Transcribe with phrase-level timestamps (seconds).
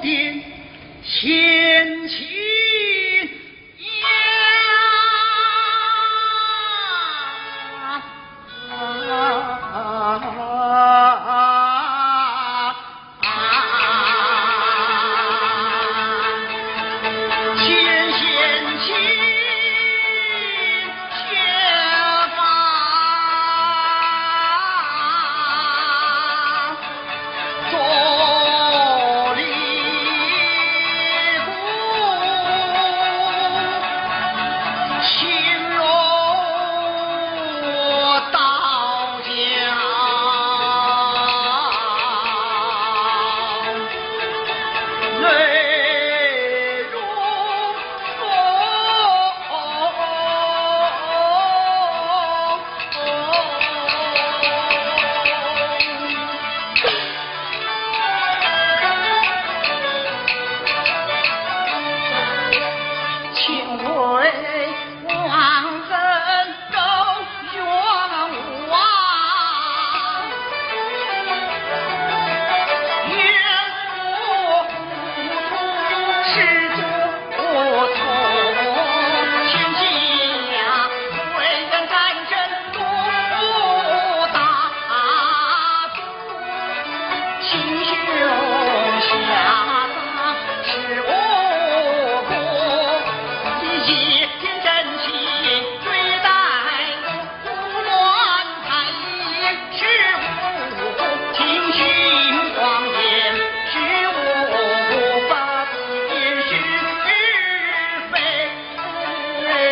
[0.00, 0.42] 千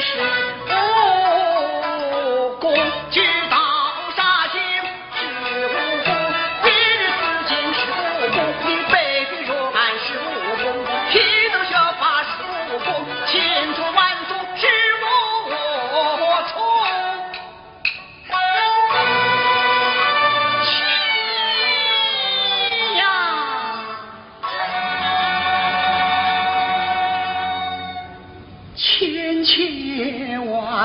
[0.00, 0.95] 是。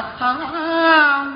[0.02, 1.31] 啊。